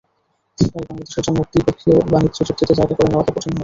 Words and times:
তাই 0.57 0.69
বাংলাদেশের 0.77 1.23
জন্য 1.27 1.39
দ্বিপক্ষীয় 1.45 1.97
বাণিজ্য 2.11 2.39
চুক্তিতে 2.39 2.73
জায়গা 2.79 2.93
করে 2.97 3.09
নেওয়াটা 3.09 3.31
কঠিন 3.33 3.49
হবে। 3.49 3.59